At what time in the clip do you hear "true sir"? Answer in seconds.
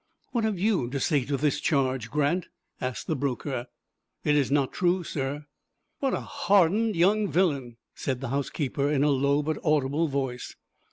4.73-5.45